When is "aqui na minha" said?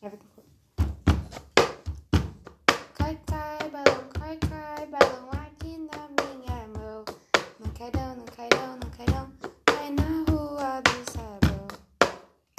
5.32-6.68